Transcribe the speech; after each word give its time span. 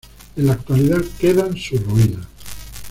En 0.35 0.47
la 0.47 0.53
actualidad 0.53 1.01
quedan 1.19 1.55
sus 1.55 1.79
ruinas. 1.83 2.25